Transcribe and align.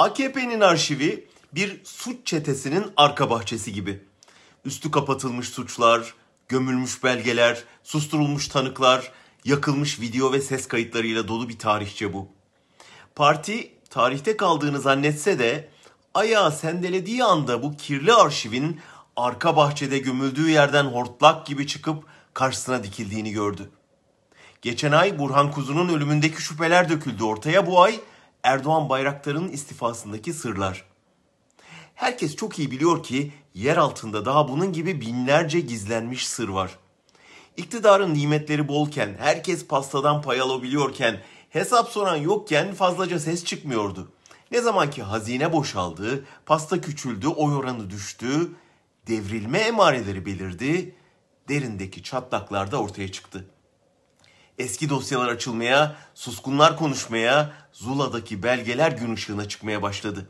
AKP'nin 0.00 0.60
arşivi 0.60 1.28
bir 1.52 1.80
suç 1.84 2.26
çetesinin 2.26 2.92
arka 2.96 3.30
bahçesi 3.30 3.72
gibi. 3.72 4.04
Üstü 4.64 4.90
kapatılmış 4.90 5.48
suçlar, 5.48 6.14
gömülmüş 6.48 7.04
belgeler, 7.04 7.64
susturulmuş 7.84 8.48
tanıklar, 8.48 9.12
yakılmış 9.44 10.00
video 10.00 10.32
ve 10.32 10.40
ses 10.40 10.68
kayıtlarıyla 10.68 11.28
dolu 11.28 11.48
bir 11.48 11.58
tarihçe 11.58 12.12
bu. 12.12 12.28
Parti 13.14 13.72
tarihte 13.90 14.36
kaldığını 14.36 14.80
zannetse 14.80 15.38
de 15.38 15.68
ayağı 16.14 16.52
sendelediği 16.52 17.24
anda 17.24 17.62
bu 17.62 17.76
kirli 17.76 18.14
arşivin 18.14 18.80
arka 19.16 19.56
bahçede 19.56 19.98
gömüldüğü 19.98 20.50
yerden 20.50 20.84
hortlak 20.84 21.46
gibi 21.46 21.66
çıkıp 21.66 22.04
karşısına 22.34 22.84
dikildiğini 22.84 23.32
gördü. 23.32 23.70
Geçen 24.62 24.92
ay 24.92 25.18
Burhan 25.18 25.50
Kuzu'nun 25.50 25.88
ölümündeki 25.88 26.42
şüpheler 26.42 26.88
döküldü 26.88 27.24
ortaya. 27.24 27.66
Bu 27.66 27.82
ay 27.82 28.00
Erdoğan 28.42 28.88
Bayraktar'ın 28.88 29.48
istifasındaki 29.48 30.32
sırlar. 30.32 30.84
Herkes 31.94 32.36
çok 32.36 32.58
iyi 32.58 32.70
biliyor 32.70 33.02
ki 33.02 33.32
yer 33.54 33.76
altında 33.76 34.24
daha 34.24 34.48
bunun 34.48 34.72
gibi 34.72 35.00
binlerce 35.00 35.60
gizlenmiş 35.60 36.28
sır 36.28 36.48
var. 36.48 36.78
İktidarın 37.56 38.14
nimetleri 38.14 38.68
bolken, 38.68 39.16
herkes 39.18 39.66
pastadan 39.66 40.22
pay 40.22 40.40
alabiliyorken, 40.40 41.20
hesap 41.50 41.88
soran 41.88 42.16
yokken 42.16 42.74
fazlaca 42.74 43.18
ses 43.18 43.44
çıkmıyordu. 43.44 44.12
Ne 44.52 44.60
zaman 44.60 44.90
ki 44.90 45.02
hazine 45.02 45.52
boşaldı, 45.52 46.24
pasta 46.46 46.80
küçüldü, 46.80 47.28
oy 47.28 47.56
oranı 47.56 47.90
düştü, 47.90 48.50
devrilme 49.06 49.58
emareleri 49.58 50.26
belirdi, 50.26 50.94
derindeki 51.48 52.02
çatlaklar 52.02 52.70
da 52.70 52.82
ortaya 52.82 53.12
çıktı. 53.12 53.46
Eski 54.60 54.88
dosyalar 54.88 55.28
açılmaya, 55.28 55.96
suskunlar 56.14 56.76
konuşmaya, 56.76 57.52
Zula'daki 57.72 58.42
belgeler 58.42 58.92
gün 58.92 59.14
ışığına 59.14 59.48
çıkmaya 59.48 59.82
başladı. 59.82 60.26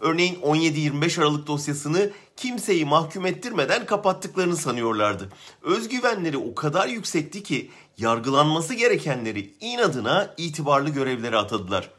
Örneğin 0.00 0.34
17-25 0.34 1.20
Aralık 1.20 1.46
dosyasını 1.46 2.10
kimseyi 2.36 2.84
mahkum 2.84 3.26
ettirmeden 3.26 3.86
kapattıklarını 3.86 4.56
sanıyorlardı. 4.56 5.28
Özgüvenleri 5.62 6.36
o 6.36 6.54
kadar 6.54 6.88
yüksekti 6.88 7.42
ki 7.42 7.70
yargılanması 7.98 8.74
gerekenleri 8.74 9.54
inadına 9.60 10.34
itibarlı 10.36 10.90
görevlere 10.90 11.36
atadılar. 11.36 11.90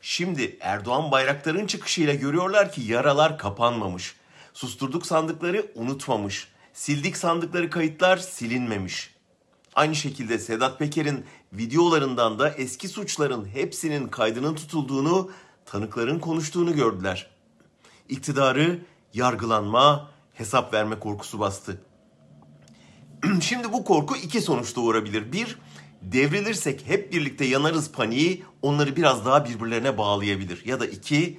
Şimdi 0.00 0.56
Erdoğan 0.60 1.10
Bayraktar'ın 1.10 1.66
çıkışıyla 1.66 2.14
görüyorlar 2.14 2.72
ki 2.72 2.80
yaralar 2.80 3.38
kapanmamış. 3.38 4.14
Susturduk 4.54 5.06
sandıkları 5.06 5.66
unutmamış. 5.74 6.48
Sildik 6.72 7.16
sandıkları 7.16 7.70
kayıtlar 7.70 8.16
silinmemiş. 8.16 9.13
Aynı 9.74 9.94
şekilde 9.94 10.38
Sedat 10.38 10.78
Peker'in 10.78 11.24
videolarından 11.52 12.38
da 12.38 12.50
eski 12.50 12.88
suçların 12.88 13.44
hepsinin 13.48 14.08
kaydının 14.08 14.54
tutulduğunu, 14.54 15.30
tanıkların 15.66 16.18
konuştuğunu 16.18 16.74
gördüler. 16.74 17.30
İktidarı 18.08 18.80
yargılanma, 19.14 20.10
hesap 20.34 20.74
verme 20.74 20.98
korkusu 20.98 21.40
bastı. 21.40 21.80
Şimdi 23.40 23.72
bu 23.72 23.84
korku 23.84 24.16
iki 24.16 24.40
sonuç 24.40 24.76
doğurabilir. 24.76 25.32
Bir, 25.32 25.58
devrilirsek 26.02 26.86
hep 26.86 27.12
birlikte 27.12 27.44
yanarız 27.44 27.92
paniği 27.92 28.44
onları 28.62 28.96
biraz 28.96 29.26
daha 29.26 29.44
birbirlerine 29.44 29.98
bağlayabilir. 29.98 30.64
Ya 30.64 30.80
da 30.80 30.86
iki, 30.86 31.38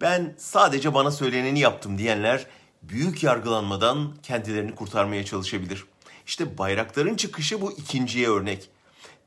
ben 0.00 0.34
sadece 0.38 0.94
bana 0.94 1.10
söyleneni 1.10 1.60
yaptım 1.60 1.98
diyenler 1.98 2.46
büyük 2.82 3.22
yargılanmadan 3.22 4.14
kendilerini 4.22 4.74
kurtarmaya 4.74 5.24
çalışabilir. 5.24 5.84
İşte 6.26 6.58
bayrakların 6.58 7.16
çıkışı 7.16 7.60
bu 7.60 7.72
ikinciye 7.72 8.28
örnek. 8.28 8.70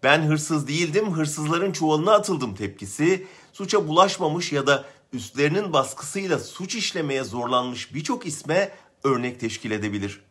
Ben 0.03 0.21
hırsız 0.21 0.67
değildim, 0.67 1.13
hırsızların 1.13 1.71
çuvalına 1.71 2.13
atıldım 2.13 2.55
tepkisi, 2.55 3.27
suça 3.53 3.87
bulaşmamış 3.87 4.51
ya 4.51 4.67
da 4.67 4.85
üstlerinin 5.13 5.73
baskısıyla 5.73 6.39
suç 6.39 6.75
işlemeye 6.75 7.23
zorlanmış 7.23 7.93
birçok 7.93 8.25
isme 8.25 8.71
örnek 9.03 9.39
teşkil 9.39 9.71
edebilir. 9.71 10.21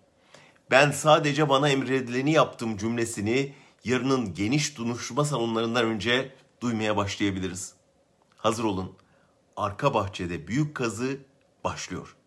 Ben 0.70 0.90
sadece 0.90 1.48
bana 1.48 1.68
emredileni 1.68 2.32
yaptım 2.32 2.76
cümlesini 2.76 3.54
yarının 3.84 4.34
geniş 4.34 4.78
duruşma 4.78 5.24
salonlarından 5.24 5.84
önce 5.84 6.34
duymaya 6.60 6.96
başlayabiliriz. 6.96 7.72
Hazır 8.36 8.64
olun. 8.64 8.96
Arka 9.56 9.94
bahçede 9.94 10.46
büyük 10.48 10.74
kazı 10.74 11.18
başlıyor. 11.64 12.17